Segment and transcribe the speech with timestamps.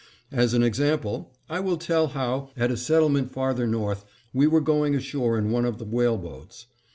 [0.31, 4.95] As an example, I will tell how, at a settlement farther north, we were going
[4.95, 6.65] ashore in one of the whale boats.